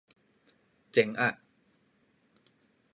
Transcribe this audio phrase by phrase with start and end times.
[0.91, 1.29] เจ๋งอะ